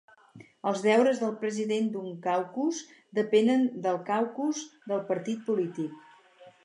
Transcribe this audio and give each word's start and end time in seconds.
Els 0.69 0.79
deures 0.85 1.19
del 1.23 1.35
president 1.43 1.91
d'un 1.97 2.07
caucus 2.23 2.79
depenen 3.21 3.67
del 3.87 4.01
caucus 4.09 4.63
del 4.93 5.05
partit 5.13 5.45
polític. 5.51 6.49